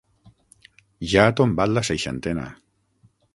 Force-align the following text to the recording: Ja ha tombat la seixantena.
Ja 1.11 1.25
ha 1.31 1.35
tombat 1.41 1.73
la 1.75 1.85
seixantena. 1.91 2.47